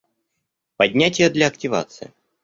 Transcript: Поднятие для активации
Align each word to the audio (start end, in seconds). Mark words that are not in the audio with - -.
Поднятие 0.77 1.29
для 1.29 1.45
активации 1.45 2.11